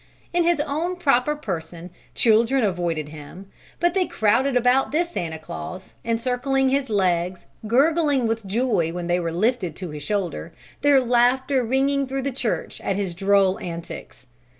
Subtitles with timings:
[0.33, 5.93] In his own proper person children avoided him, but they crowded about this Santa Claus,
[6.03, 11.63] encircling his legs, gurgling with joy when they were lifted to his shoulder, their laughter
[11.63, 14.25] ringing through the church at his droll antics.